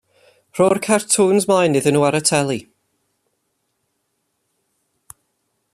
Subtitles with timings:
[0.59, 2.59] Rho'r cartŵns mlaen iddyn nhw ar y teli.